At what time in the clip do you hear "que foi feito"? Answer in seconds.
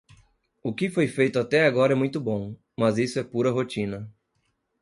0.73-1.37